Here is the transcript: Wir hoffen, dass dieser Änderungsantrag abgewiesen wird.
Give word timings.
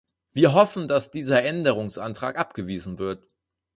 Wir 0.33 0.53
hoffen, 0.55 0.87
dass 0.87 1.11
dieser 1.11 1.43
Änderungsantrag 1.43 2.35
abgewiesen 2.35 2.97
wird. 2.97 3.27